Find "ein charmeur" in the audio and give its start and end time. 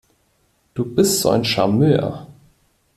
1.29-2.25